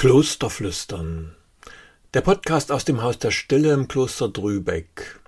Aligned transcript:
Klosterflüstern. 0.00 1.36
Der 2.14 2.22
Podcast 2.22 2.72
aus 2.72 2.86
dem 2.86 3.02
Haus 3.02 3.18
der 3.18 3.30
Stille 3.30 3.74
im 3.74 3.86
Kloster 3.86 4.30
Drübeck. 4.30 5.20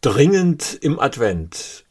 Dringend 0.00 0.78
im 0.80 1.00
Advent. 1.00 1.84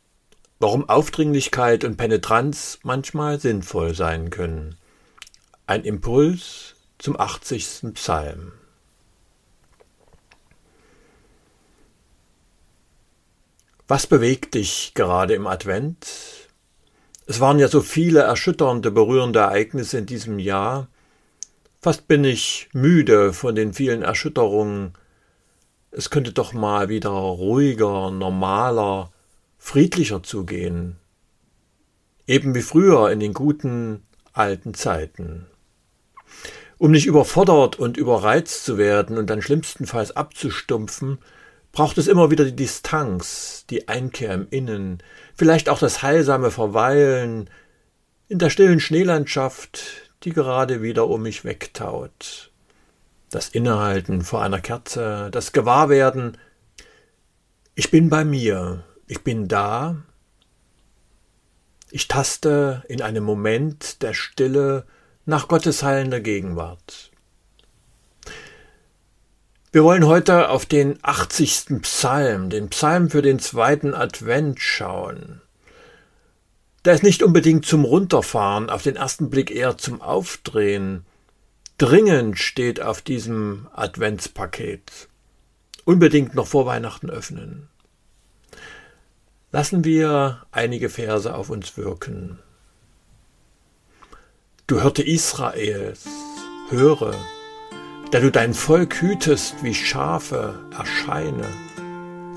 Warum 0.60 0.88
Aufdringlichkeit 0.88 1.84
und 1.84 1.98
Penetranz 1.98 2.80
manchmal 2.84 3.38
sinnvoll 3.38 3.94
sein 3.96 4.30
können. 4.30 4.77
Ein 5.68 5.84
Impuls 5.84 6.76
zum 7.00 7.20
80. 7.20 7.96
Psalm. 7.96 8.54
Was 13.90 14.08
bewegt 14.08 14.54
dich 14.54 14.94
gerade 14.94 15.34
im 15.34 15.48
Advent? 15.48 16.08
Es 17.26 17.41
waren 17.41 17.60
ja 17.60 17.68
so 17.68 17.82
viele 17.82 18.22
erschütternde, 18.22 18.90
berührende 18.90 19.40
Ereignisse 19.40 19.98
in 19.98 20.05
diesem 20.05 20.40
Jahr, 20.40 20.88
Fast 21.84 22.08
bin 22.08 22.23
ich 22.23 22.70
müde 22.73 23.34
von 23.34 23.55
den 23.55 23.73
vielen 23.73 24.03
Erschütterungen. 24.03 24.94
Es 25.90 26.12
könnte 26.12 26.31
doch 26.31 26.54
mal 26.54 26.90
wieder 26.90 27.09
ruhiger, 27.09 28.12
normaler, 28.12 29.12
friedlicher 29.57 30.21
zugehen. 30.21 30.98
Eben 32.27 32.54
wie 32.54 32.62
früher 32.62 33.10
in 33.10 33.20
den 33.20 33.34
guten 33.34 34.04
alten 34.32 34.76
Zeiten. 34.76 35.48
Um 36.77 36.91
nicht 36.91 37.07
überfordert 37.07 37.79
und 37.79 37.98
überreizt 37.98 38.63
zu 38.63 38.77
werden 38.77 39.18
und 39.18 39.32
dann 39.32 39.41
schlimmstenfalls 39.41 40.16
abzustumpfen, 40.16 41.18
braucht 41.71 41.98
es 41.98 42.07
immer 42.07 42.29
wieder 42.29 42.45
die 42.45 42.55
Distanz, 42.55 43.66
die 43.71 43.88
Einkehr 43.88 44.35
im 44.35 44.45
Innen, 44.51 45.01
vielleicht 45.34 45.68
auch 45.68 45.79
das 45.79 46.04
heilsame 46.04 46.51
Verweilen 46.51 47.49
in 48.27 48.38
der 48.38 48.51
stillen 48.51 48.79
Schneelandschaft, 48.79 50.10
die 50.24 50.32
gerade 50.32 50.82
wieder 50.82 51.08
um 51.08 51.24
mich 51.24 51.44
wegtaut. 51.44 52.52
Das 53.30 53.50
Innehalten 53.50 54.22
vor 54.22 54.41
einer 54.41 54.60
Kerze, 54.60 55.30
das 55.32 55.52
Gewahrwerden, 55.52 56.38
ich 57.76 57.90
bin 57.90 58.10
bei 58.10 58.26
mir, 58.26 58.84
ich 59.08 59.24
bin 59.24 59.48
da, 59.48 59.96
ich 61.90 62.08
taste 62.08 62.84
in 62.88 63.02
einem 63.02 63.24
Moment 63.24 64.02
der 64.02 64.13
Stille 64.13 64.86
nach 65.25 65.47
Gottes 65.47 65.84
heilender 65.84 66.19
Gegenwart. 66.19 67.12
Wir 69.74 69.84
wollen 69.85 70.06
heute 70.06 70.50
auf 70.50 70.66
den 70.66 71.00
80. 71.02 71.81
Psalm, 71.81 72.50
den 72.50 72.69
Psalm 72.69 73.09
für 73.09 73.22
den 73.22 73.40
zweiten 73.40 73.94
Advent 73.94 74.59
schauen. 74.59 75.41
Da 76.84 76.91
ist 76.91 77.03
nicht 77.03 77.22
unbedingt 77.22 77.66
zum 77.66 77.85
Runterfahren, 77.85 78.69
auf 78.69 78.81
den 78.81 78.96
ersten 78.96 79.29
Blick 79.29 79.51
eher 79.51 79.78
zum 79.78 80.01
Aufdrehen. 80.01 81.06
Dringend 81.78 82.40
steht 82.40 82.81
auf 82.81 83.01
diesem 83.01 83.68
Adventspaket. 83.73 85.09
Unbedingt 85.85 86.34
noch 86.34 86.47
vor 86.47 86.66
Weihnachten 86.66 87.09
öffnen. 87.09 87.68
Lassen 89.51 89.84
wir 89.84 90.46
einige 90.51 90.90
Verse 90.90 91.34
auf 91.34 91.50
uns 91.50 91.78
wirken. 91.78 92.40
Du 94.66 94.81
hörte 94.81 95.03
Israels, 95.03 96.07
höre, 96.69 97.13
da 98.11 98.19
du 98.19 98.31
dein 98.31 98.53
Volk 98.53 99.01
hütest 99.01 99.63
wie 99.63 99.75
Schafe, 99.75 100.57
erscheine. 100.72 101.47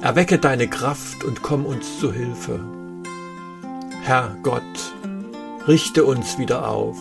Erwecke 0.03 0.39
deine 0.39 0.69
Kraft 0.69 1.25
und 1.25 1.43
komm 1.43 1.65
uns 1.65 2.01
zu 2.01 2.13
Hilfe. 2.13 2.84
Herr 4.07 4.37
Gott, 4.43 4.93
richte 5.67 6.05
uns 6.05 6.37
wieder 6.37 6.69
auf, 6.69 6.99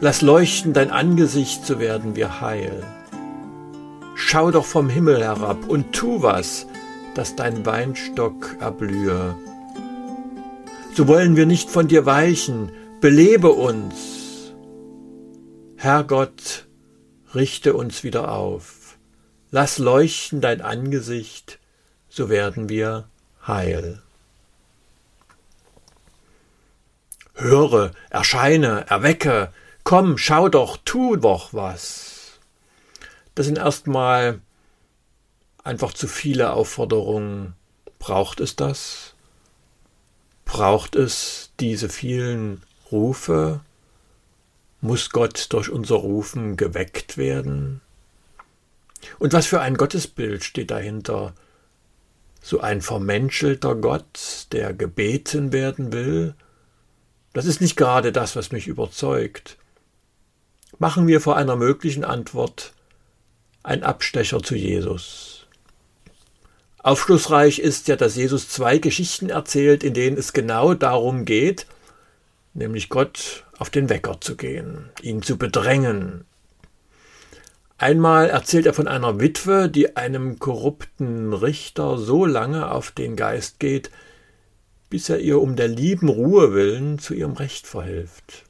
lass 0.00 0.22
leuchten 0.22 0.72
dein 0.72 0.90
Angesicht, 0.90 1.66
so 1.66 1.78
werden 1.78 2.16
wir 2.16 2.40
heil. 2.40 2.82
Schau 4.14 4.50
doch 4.50 4.64
vom 4.64 4.88
Himmel 4.88 5.22
herab 5.22 5.68
und 5.68 5.92
tu 5.92 6.22
was, 6.22 6.66
dass 7.14 7.36
dein 7.36 7.66
Weinstock 7.66 8.56
erblühe. 8.58 9.36
So 10.94 11.08
wollen 11.08 11.36
wir 11.36 11.44
nicht 11.44 11.68
von 11.68 11.88
dir 11.88 12.06
weichen, 12.06 12.72
belebe 13.02 13.50
uns. 13.50 14.54
Herr 15.76 16.04
Gott, 16.04 16.68
richte 17.34 17.74
uns 17.74 18.02
wieder 18.02 18.32
auf, 18.32 18.96
lass 19.50 19.76
leuchten 19.76 20.40
dein 20.40 20.62
Angesicht, 20.62 21.58
so 22.08 22.30
werden 22.30 22.70
wir 22.70 23.10
heil. 23.46 24.00
Höre, 27.40 27.92
erscheine, 28.10 28.84
erwecke, 28.90 29.50
komm, 29.82 30.18
schau 30.18 30.50
doch, 30.50 30.76
tu 30.84 31.16
doch 31.16 31.54
was. 31.54 32.38
Das 33.34 33.46
sind 33.46 33.56
erstmal 33.56 34.40
einfach 35.64 35.94
zu 35.94 36.06
viele 36.06 36.52
Aufforderungen. 36.52 37.54
Braucht 37.98 38.40
es 38.40 38.56
das? 38.56 39.14
Braucht 40.44 40.96
es 40.96 41.50
diese 41.60 41.88
vielen 41.88 42.62
Rufe? 42.92 43.60
Muss 44.82 45.08
Gott 45.08 45.46
durch 45.50 45.70
unser 45.70 45.96
Rufen 45.96 46.58
geweckt 46.58 47.16
werden? 47.16 47.80
Und 49.18 49.32
was 49.32 49.46
für 49.46 49.62
ein 49.62 49.78
Gottesbild 49.78 50.44
steht 50.44 50.70
dahinter? 50.70 51.32
So 52.42 52.60
ein 52.60 52.82
vermenschelter 52.82 53.76
Gott, 53.76 54.46
der 54.52 54.74
gebeten 54.74 55.52
werden 55.52 55.92
will? 55.92 56.34
Das 57.32 57.46
ist 57.46 57.60
nicht 57.60 57.76
gerade 57.76 58.12
das, 58.12 58.36
was 58.36 58.52
mich 58.52 58.66
überzeugt. 58.66 59.56
Machen 60.78 61.06
wir 61.06 61.20
vor 61.20 61.36
einer 61.36 61.56
möglichen 61.56 62.04
Antwort 62.04 62.72
ein 63.62 63.82
Abstecher 63.82 64.42
zu 64.42 64.54
Jesus. 64.56 65.46
Aufschlussreich 66.82 67.58
ist 67.58 67.88
ja, 67.88 67.96
dass 67.96 68.16
Jesus 68.16 68.48
zwei 68.48 68.78
Geschichten 68.78 69.28
erzählt, 69.28 69.84
in 69.84 69.92
denen 69.92 70.16
es 70.16 70.32
genau 70.32 70.72
darum 70.72 71.26
geht, 71.26 71.66
nämlich 72.54 72.88
Gott 72.88 73.44
auf 73.58 73.68
den 73.68 73.90
Wecker 73.90 74.20
zu 74.20 74.36
gehen, 74.36 74.88
ihn 75.02 75.22
zu 75.22 75.36
bedrängen. 75.36 76.24
Einmal 77.76 78.30
erzählt 78.30 78.66
er 78.66 78.74
von 78.74 78.88
einer 78.88 79.20
Witwe, 79.20 79.68
die 79.68 79.96
einem 79.96 80.38
korrupten 80.38 81.32
Richter 81.32 81.98
so 81.98 82.24
lange 82.24 82.70
auf 82.70 82.90
den 82.90 83.16
Geist 83.16 83.60
geht, 83.60 83.90
bis 84.90 85.08
er 85.08 85.20
ihr 85.20 85.40
um 85.40 85.56
der 85.56 85.68
lieben 85.68 86.08
Ruhe 86.08 86.52
willen 86.52 86.98
zu 86.98 87.14
ihrem 87.14 87.32
Recht 87.32 87.66
verhilft. 87.66 88.44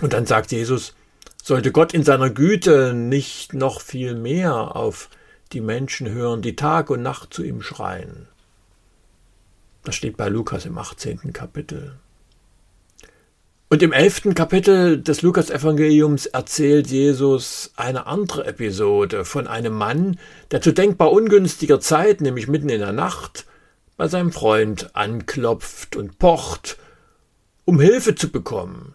Und 0.00 0.12
dann 0.12 0.26
sagt 0.26 0.50
Jesus, 0.50 0.94
sollte 1.42 1.70
Gott 1.70 1.94
in 1.94 2.02
seiner 2.02 2.30
Güte 2.30 2.94
nicht 2.94 3.52
noch 3.52 3.80
viel 3.80 4.14
mehr 4.14 4.74
auf 4.74 5.10
die 5.52 5.60
Menschen 5.60 6.08
hören, 6.08 6.42
die 6.42 6.56
Tag 6.56 6.90
und 6.90 7.02
Nacht 7.02 7.32
zu 7.32 7.44
ihm 7.44 7.62
schreien. 7.62 8.26
Das 9.84 9.94
steht 9.94 10.16
bei 10.16 10.28
Lukas 10.28 10.64
im 10.64 10.78
18. 10.78 11.34
Kapitel. 11.34 11.96
Und 13.68 13.82
im 13.82 13.92
11. 13.92 14.34
Kapitel 14.34 15.02
des 15.02 15.22
Lukas-Evangeliums 15.22 16.26
erzählt 16.26 16.86
Jesus 16.86 17.72
eine 17.76 18.06
andere 18.06 18.46
Episode 18.46 19.24
von 19.24 19.46
einem 19.46 19.74
Mann, 19.74 20.18
der 20.50 20.62
zu 20.62 20.72
denkbar 20.72 21.12
ungünstiger 21.12 21.80
Zeit, 21.80 22.20
nämlich 22.20 22.48
mitten 22.48 22.68
in 22.68 22.80
der 22.80 22.92
Nacht, 22.92 23.46
bei 23.96 24.08
seinem 24.08 24.32
Freund 24.32 24.94
anklopft 24.94 25.96
und 25.96 26.18
pocht, 26.18 26.78
um 27.64 27.80
Hilfe 27.80 28.14
zu 28.14 28.30
bekommen. 28.30 28.94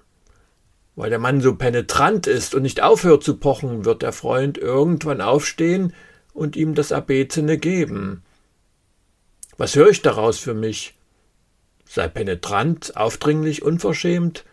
Weil 0.95 1.09
der 1.09 1.19
Mann 1.19 1.39
so 1.41 1.55
penetrant 1.55 2.27
ist 2.27 2.53
und 2.53 2.63
nicht 2.63 2.81
aufhört 2.81 3.23
zu 3.23 3.37
pochen, 3.37 3.85
wird 3.85 4.01
der 4.01 4.11
Freund 4.11 4.57
irgendwann 4.57 5.21
aufstehen 5.21 5.93
und 6.33 6.55
ihm 6.55 6.75
das 6.75 6.91
Erbetene 6.91 7.57
geben. 7.57 8.23
Was 9.57 9.75
höre 9.75 9.89
ich 9.89 10.01
daraus 10.01 10.39
für 10.39 10.53
mich? 10.53 10.95
Sei 11.85 12.07
penetrant, 12.07 12.95
aufdringlich, 12.95 13.63
unverschämt. 13.63 14.45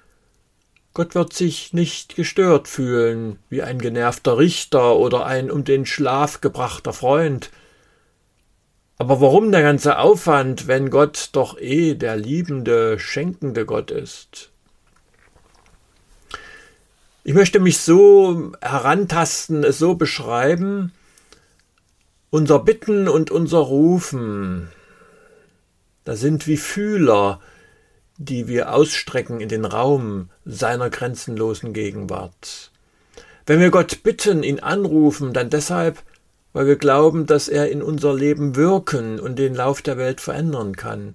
Gott 0.94 1.14
wird 1.14 1.32
sich 1.32 1.72
nicht 1.72 2.16
gestört 2.16 2.68
fühlen, 2.68 3.38
wie 3.50 3.62
ein 3.62 3.78
genervter 3.78 4.38
Richter 4.38 4.96
oder 4.96 5.26
ein 5.26 5.50
um 5.50 5.62
den 5.62 5.84
Schlaf 5.84 6.40
gebrachter 6.40 6.92
Freund. 6.92 7.50
Aber 8.98 9.20
warum 9.20 9.52
der 9.52 9.62
ganze 9.62 9.98
Aufwand, 9.98 10.68
wenn 10.68 10.90
Gott 10.90 11.30
doch 11.32 11.58
eh 11.58 11.94
der 11.94 12.16
liebende, 12.16 12.98
schenkende 12.98 13.66
Gott 13.66 13.90
ist? 13.90 14.50
Ich 17.24 17.34
möchte 17.34 17.60
mich 17.60 17.78
so 17.78 18.52
herantasten, 18.62 19.64
es 19.64 19.78
so 19.78 19.96
beschreiben, 19.96 20.92
unser 22.30 22.60
Bitten 22.60 23.08
und 23.08 23.30
unser 23.30 23.58
Rufen, 23.58 24.68
da 26.04 26.14
sind 26.14 26.46
wie 26.46 26.56
Fühler, 26.56 27.40
die 28.16 28.46
wir 28.46 28.72
ausstrecken 28.72 29.40
in 29.40 29.48
den 29.48 29.64
Raum 29.64 30.30
seiner 30.44 30.88
grenzenlosen 30.88 31.72
Gegenwart. 31.72 32.70
Wenn 33.44 33.60
wir 33.60 33.70
Gott 33.70 34.02
bitten, 34.02 34.42
ihn 34.42 34.60
anrufen, 34.60 35.32
dann 35.32 35.50
deshalb, 35.50 36.02
weil 36.56 36.66
wir 36.68 36.76
glauben, 36.76 37.26
dass 37.26 37.48
er 37.48 37.70
in 37.70 37.82
unser 37.82 38.14
Leben 38.14 38.56
wirken 38.56 39.20
und 39.20 39.38
den 39.38 39.54
Lauf 39.54 39.82
der 39.82 39.98
Welt 39.98 40.22
verändern 40.22 40.74
kann. 40.74 41.12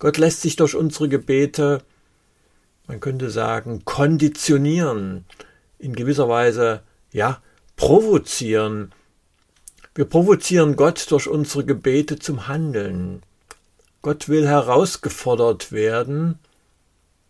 Gott 0.00 0.18
lässt 0.18 0.40
sich 0.40 0.56
durch 0.56 0.74
unsere 0.74 1.08
Gebete, 1.08 1.80
man 2.88 2.98
könnte 2.98 3.30
sagen, 3.30 3.84
konditionieren, 3.84 5.26
in 5.78 5.94
gewisser 5.94 6.28
Weise, 6.28 6.82
ja, 7.12 7.40
provozieren. 7.76 8.90
Wir 9.94 10.06
provozieren 10.06 10.74
Gott 10.74 11.08
durch 11.12 11.28
unsere 11.28 11.64
Gebete 11.64 12.18
zum 12.18 12.48
Handeln. 12.48 13.22
Gott 14.02 14.28
will 14.28 14.44
herausgefordert 14.44 15.70
werden, 15.70 16.40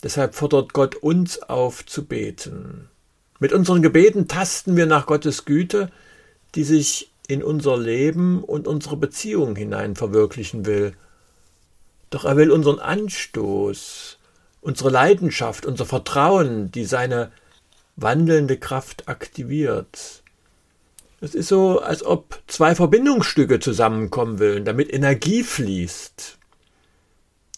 deshalb 0.02 0.34
fordert 0.34 0.72
Gott 0.72 0.94
uns 0.94 1.42
auf 1.42 1.84
zu 1.84 2.06
beten. 2.06 2.88
Mit 3.38 3.52
unseren 3.52 3.82
Gebeten 3.82 4.28
tasten 4.28 4.76
wir 4.76 4.86
nach 4.86 5.04
Gottes 5.04 5.44
Güte, 5.44 5.92
die 6.54 6.64
sich 6.64 7.10
in 7.28 7.42
unser 7.42 7.76
Leben 7.76 8.42
und 8.42 8.66
unsere 8.66 8.96
Beziehung 8.96 9.54
hinein 9.54 9.94
verwirklichen 9.94 10.66
will. 10.66 10.94
Doch 12.10 12.24
er 12.24 12.36
will 12.36 12.50
unseren 12.50 12.78
Anstoß, 12.78 14.18
unsere 14.62 14.90
Leidenschaft, 14.90 15.66
unser 15.66 15.84
Vertrauen, 15.84 16.72
die 16.72 16.86
seine 16.86 17.30
wandelnde 17.96 18.56
Kraft 18.56 19.08
aktiviert. 19.08 20.22
Es 21.20 21.34
ist 21.34 21.48
so, 21.48 21.80
als 21.80 22.02
ob 22.02 22.40
zwei 22.46 22.74
Verbindungsstücke 22.74 23.60
zusammenkommen 23.60 24.40
wollen, 24.40 24.64
damit 24.64 24.92
Energie 24.92 25.42
fließt. 25.42 26.38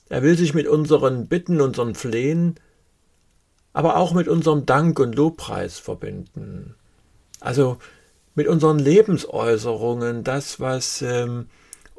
Er 0.08 0.22
will 0.22 0.36
sich 0.36 0.52
mit 0.54 0.66
unseren 0.66 1.28
Bitten, 1.28 1.60
unseren 1.60 1.94
Flehen, 1.94 2.56
aber 3.72 3.96
auch 3.96 4.14
mit 4.14 4.26
unserem 4.26 4.66
Dank 4.66 4.98
und 4.98 5.14
Lobpreis 5.14 5.78
verbinden. 5.78 6.74
Also 7.38 7.78
mit 8.34 8.46
unseren 8.46 8.78
Lebensäußerungen, 8.78 10.24
das, 10.24 10.60
was 10.60 11.02
ähm, 11.02 11.48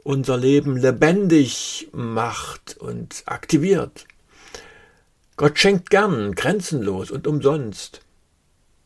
unser 0.03 0.37
Leben 0.37 0.77
lebendig 0.77 1.89
macht 1.91 2.77
und 2.77 3.23
aktiviert. 3.25 4.05
Gott 5.37 5.59
schenkt 5.59 5.89
gern, 5.89 6.33
grenzenlos 6.33 7.11
und 7.11 7.27
umsonst. 7.27 8.01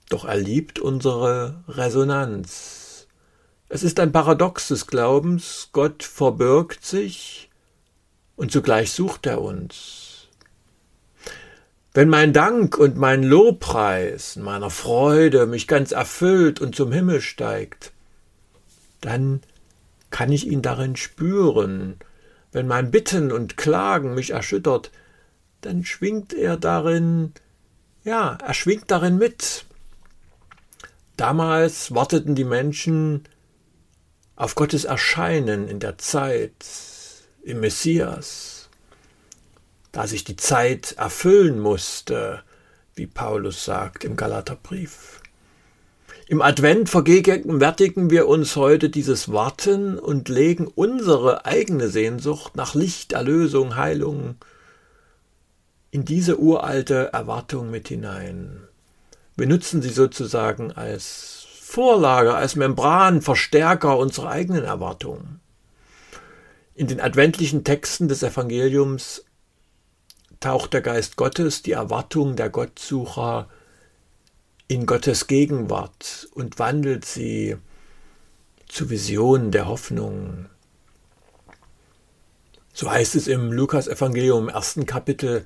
Doch 0.09 0.25
er 0.25 0.37
liebt 0.37 0.79
unsere 0.79 1.63
Resonanz. 1.67 3.07
Es 3.67 3.83
ist 3.83 3.99
ein 3.99 4.11
Paradox 4.11 4.67
des 4.67 4.87
Glaubens, 4.87 5.69
Gott 5.71 6.03
verbirgt 6.03 6.85
sich 6.85 7.49
und 8.35 8.51
zugleich 8.51 8.91
sucht 8.91 9.25
er 9.25 9.41
uns. 9.41 10.14
Wenn 11.95 12.09
mein 12.09 12.33
Dank 12.33 12.77
und 12.77 12.97
mein 12.97 13.23
Lobpreis 13.23 14.35
meiner 14.35 14.69
Freude 14.69 15.45
mich 15.45 15.65
ganz 15.65 15.93
erfüllt 15.93 16.59
und 16.59 16.75
zum 16.75 16.91
Himmel 16.91 17.21
steigt, 17.21 17.93
dann 18.99 19.39
kann 20.09 20.29
ich 20.29 20.45
ihn 20.45 20.61
darin 20.61 20.97
spüren. 20.97 21.95
Wenn 22.51 22.67
mein 22.67 22.91
Bitten 22.91 23.31
und 23.31 23.55
Klagen 23.55 24.13
mich 24.13 24.31
erschüttert, 24.31 24.91
dann 25.61 25.85
schwingt 25.85 26.33
er 26.33 26.57
darin, 26.57 27.31
ja, 28.03 28.37
er 28.45 28.53
schwingt 28.53 28.91
darin 28.91 29.17
mit. 29.17 29.63
Damals 31.15 31.95
warteten 31.95 32.35
die 32.35 32.43
Menschen 32.43 33.23
auf 34.35 34.55
Gottes 34.55 34.83
Erscheinen 34.83 35.69
in 35.69 35.79
der 35.79 35.97
Zeit, 35.97 36.51
im 37.41 37.61
Messias, 37.61 38.54
da 39.95 40.07
sich 40.07 40.25
die 40.25 40.35
Zeit 40.35 40.95
erfüllen 40.97 41.57
musste, 41.57 42.41
wie 42.95 43.07
Paulus 43.07 43.63
sagt 43.63 44.03
im 44.03 44.17
Galaterbrief. 44.17 45.21
Im 46.27 46.41
Advent 46.41 46.89
vergegenwärtigen 46.89 48.09
wir 48.09 48.27
uns 48.27 48.57
heute 48.57 48.89
dieses 48.89 49.31
Warten 49.31 49.97
und 49.97 50.27
legen 50.27 50.67
unsere 50.67 51.45
eigene 51.45 51.87
Sehnsucht 51.87 52.57
nach 52.57 52.75
Licht, 52.75 53.13
Erlösung, 53.13 53.77
Heilung 53.77 54.35
in 55.91 56.03
diese 56.03 56.41
uralte 56.41 57.13
Erwartung 57.13 57.71
mit 57.71 57.87
hinein 57.87 58.67
benutzen 59.37 59.81
sie 59.81 59.91
sozusagen 59.91 60.73
als 60.73 61.47
Vorlage, 61.61 62.33
als 62.33 62.57
Membran, 62.57 63.21
Verstärker 63.21 63.97
unserer 63.97 64.29
eigenen 64.29 64.65
Erwartungen. 64.65 65.39
In 66.73 66.87
den 66.87 66.99
adventlichen 66.99 67.63
Texten 67.63 68.09
des 68.09 68.23
Evangeliums 68.23 69.23
taucht 70.39 70.73
der 70.73 70.81
Geist 70.81 71.15
Gottes 71.15 71.61
die 71.61 71.73
Erwartung 71.73 72.35
der 72.35 72.49
Gottsucher 72.49 73.49
in 74.67 74.85
Gottes 74.85 75.27
Gegenwart 75.27 76.27
und 76.33 76.57
wandelt 76.59 77.05
sie 77.05 77.57
zu 78.67 78.89
Visionen 78.89 79.51
der 79.51 79.67
Hoffnung. 79.67 80.47
So 82.73 82.91
heißt 82.91 83.15
es 83.15 83.27
im 83.27 83.51
Lukas-Evangelium 83.51 84.49
im 84.49 84.49
ersten 84.49 84.85
Kapitel, 84.85 85.45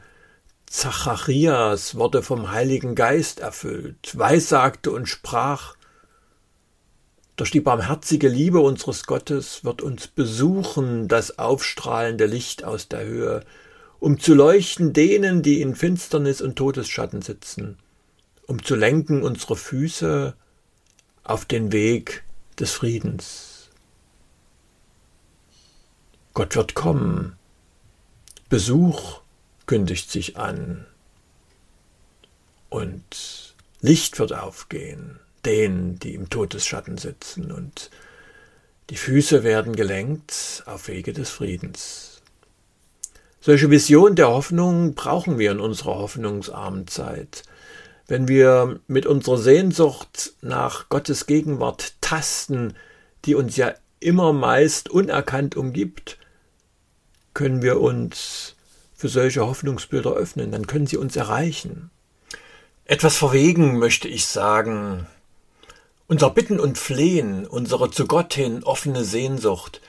Zacharias 0.65 1.95
wurde 1.95 2.24
vom 2.24 2.51
Heiligen 2.51 2.95
Geist 2.95 3.39
erfüllt, 3.39 4.18
weissagte 4.18 4.91
und 4.91 5.07
sprach, 5.07 5.75
durch 7.36 7.51
die 7.51 7.62
barmherzige 7.62 8.27
Liebe 8.27 8.59
unseres 8.59 9.06
Gottes 9.06 9.63
wird 9.63 9.81
uns 9.81 10.07
besuchen 10.07 11.07
das 11.07 11.39
aufstrahlende 11.39 12.25
Licht 12.25 12.63
aus 12.63 12.88
der 12.88 13.06
Höhe, 13.06 13.45
um 14.00 14.19
zu 14.19 14.34
leuchten 14.34 14.94
denen, 14.94 15.42
die 15.42 15.62
in 15.62 15.75
Finsternis 15.75 16.42
und 16.42 16.56
Todesschatten 16.56 17.22
sitzen, 17.22 17.78
um 18.48 18.63
zu 18.63 18.75
lenken 18.75 19.24
unsere 19.24 19.56
Füße 19.56 20.36
auf 21.24 21.46
den 21.46 21.72
Weg 21.72 22.24
des 22.60 22.72
Friedens. 22.72 23.69
Gott 26.34 26.56
wird 26.56 26.74
kommen. 26.74 27.36
Besuch 28.48 29.22
kündigt 29.66 30.10
sich 30.10 30.38
an. 30.38 30.86
Und 32.69 33.56
Licht 33.81 34.19
wird 34.19 34.34
aufgehen, 34.34 35.19
denen, 35.46 36.00
die 36.00 36.13
im 36.13 36.30
Todesschatten 36.30 36.98
sitzen, 36.98 37.51
und 37.51 37.90
die 38.90 38.98
Füße 38.98 39.44
werden 39.44 39.75
gelenkt 39.75 40.63
auf 40.65 40.88
Wege 40.88 41.13
des 41.13 41.29
Friedens. 41.29 42.18
Solche 43.41 43.72
Visionen 43.72 44.15
der 44.15 44.29
Hoffnung 44.29 44.96
brauchen 44.96 45.39
wir 45.39 45.51
in 45.51 45.62
unserer 45.62 45.96
hoffnungsarmen 45.96 46.88
Zeit. 46.88 47.43
Wenn 48.05 48.27
wir 48.27 48.79
mit 48.88 49.05
unserer 49.05 49.38
Sehnsucht 49.38 50.34
nach 50.41 50.89
Gottes 50.89 51.25
Gegenwart 51.25 51.93
tasten, 52.01 52.74
die 53.25 53.36
uns 53.36 53.55
ja 53.55 53.74
immer 54.01 54.34
meist 54.34 54.89
unerkannt 54.89 55.55
umgibt, 55.55 56.17
können 57.34 57.62
wir 57.62 57.79
uns 57.79 58.55
für 58.93 59.08
solche 59.08 59.46
Hoffnungsbilder 59.46 60.12
öffnen, 60.12 60.51
dann 60.51 60.67
können 60.67 60.88
sie 60.88 60.98
uns 60.98 61.15
erreichen. 61.15 61.91
Etwas 62.84 63.15
verwegen 63.15 63.79
möchte 63.79 64.10
ich 64.10 64.25
sagen. 64.25 65.08
Unser 66.08 66.31
Bitten 66.31 66.60
und 66.60 66.77
Flehen, 66.77 67.46
unsere 67.46 67.91
zu 67.91 68.08
Gott 68.08 68.34
hin 68.34 68.63
offene 68.63 69.05
Sehnsucht, 69.05 69.79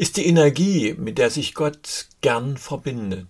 ist 0.00 0.16
die 0.16 0.24
Energie, 0.24 0.94
mit 0.96 1.18
der 1.18 1.28
sich 1.28 1.52
Gott 1.52 2.06
gern 2.22 2.56
verbindet. 2.56 3.26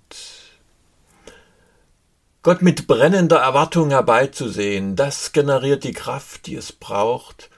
Gott 2.45 2.63
mit 2.63 2.87
brennender 2.87 3.39
Erwartung 3.39 3.91
herbeizusehen, 3.91 4.95
das 4.95 5.33
generiert 5.33 5.83
die 5.83 5.93
Kraft, 5.93 6.47
die 6.47 6.55
es 6.55 6.71
braucht, 6.71 7.51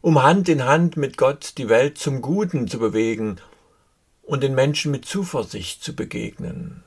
um 0.00 0.22
Hand 0.22 0.48
in 0.48 0.66
Hand 0.66 0.96
mit 0.96 1.16
Gott 1.16 1.54
die 1.58 1.68
Welt 1.68 1.98
zum 1.98 2.22
Guten 2.22 2.68
zu 2.68 2.78
bewegen 2.78 3.38
und 4.22 4.44
den 4.44 4.54
Menschen 4.54 4.92
mit 4.92 5.04
Zuversicht 5.04 5.82
zu 5.82 5.96
begegnen. 5.96 6.84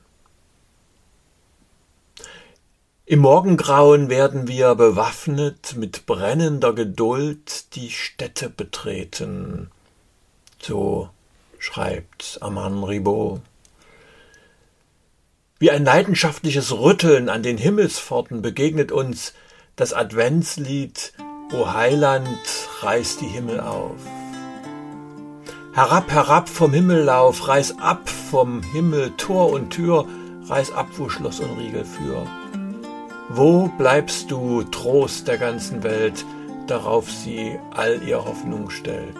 Im 3.04 3.18
Morgengrauen 3.18 4.08
werden 4.08 4.48
wir 4.48 4.74
bewaffnet 4.74 5.76
mit 5.76 6.06
brennender 6.06 6.72
Geduld 6.72 7.74
die 7.74 7.90
Städte 7.90 8.48
betreten. 8.48 9.70
So 10.58 11.10
schreibt 11.64 12.38
Armand 12.42 12.86
Ribot. 12.86 13.40
Wie 15.58 15.70
ein 15.70 15.82
leidenschaftliches 15.82 16.72
Rütteln 16.72 17.30
an 17.30 17.42
den 17.42 17.56
Himmelspforten 17.56 18.42
begegnet 18.42 18.92
uns 18.92 19.32
das 19.74 19.94
Adventslied 19.94 21.14
O 21.54 21.72
Heiland, 21.72 22.38
reiß 22.82 23.16
die 23.16 23.26
Himmel 23.26 23.60
auf. 23.60 23.96
Herab, 25.72 26.10
herab 26.10 26.50
vom 26.50 26.74
Himmellauf, 26.74 27.48
reiß 27.48 27.78
ab 27.78 28.10
vom 28.10 28.62
Himmel 28.62 29.12
Tor 29.16 29.50
und 29.50 29.70
Tür, 29.70 30.06
reiß 30.46 30.72
ab, 30.72 30.88
wo 30.98 31.08
Schloss 31.08 31.40
und 31.40 31.58
Riegel 31.58 31.86
für. 31.86 32.26
Wo 33.30 33.68
bleibst 33.78 34.30
du, 34.30 34.64
Trost 34.64 35.28
der 35.28 35.38
ganzen 35.38 35.82
Welt, 35.82 36.26
darauf 36.66 37.10
sie 37.10 37.58
all 37.70 38.02
ihr 38.02 38.22
Hoffnung 38.22 38.68
stellt? 38.68 39.16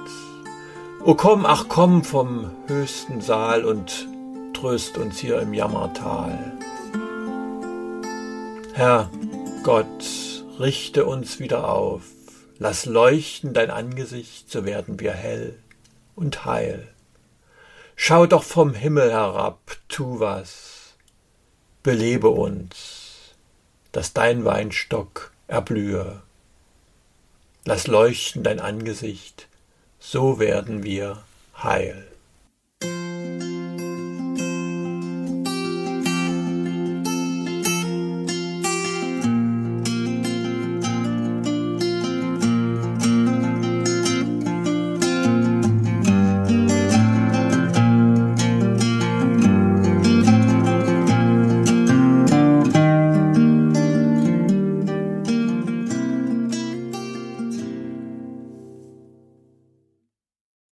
O 1.04 1.14
komm, 1.14 1.44
ach 1.44 1.66
komm 1.68 2.02
vom 2.02 2.50
höchsten 2.66 3.20
Saal 3.20 3.64
und 3.64 4.08
tröst 4.54 4.96
uns 4.96 5.18
hier 5.18 5.38
im 5.40 5.52
Jammertal. 5.52 6.52
Herr 8.72 9.10
Gott, 9.62 9.86
richte 10.58 11.04
uns 11.04 11.38
wieder 11.38 11.68
auf, 11.68 12.04
lass 12.58 12.86
leuchten 12.86 13.52
dein 13.52 13.70
Angesicht, 13.70 14.50
so 14.50 14.64
werden 14.64 14.98
wir 14.98 15.12
hell 15.12 15.58
und 16.16 16.44
heil. 16.44 16.88
Schau 17.96 18.26
doch 18.26 18.42
vom 18.42 18.74
Himmel 18.74 19.10
herab, 19.10 19.76
tu 19.88 20.20
was, 20.20 20.94
belebe 21.82 22.28
uns 22.28 23.04
dass 23.94 24.12
dein 24.12 24.44
Weinstock 24.44 25.30
erblühe. 25.46 26.20
lass 27.64 27.86
leuchten 27.86 28.42
dein 28.42 28.58
Angesicht, 28.58 29.46
so 30.04 30.38
werden 30.38 30.82
wir 30.82 31.18
heil. 31.62 32.13